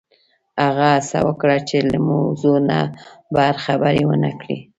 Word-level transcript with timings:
هغې 0.63 0.89
هڅه 0.97 1.19
وکړه 1.27 1.57
چې 1.69 1.77
له 1.89 1.97
موضوع 2.11 2.57
نه 2.69 2.79
بهر 3.33 3.55
خبرې 3.65 4.03
ونه 4.07 4.31
کړي 4.41 4.57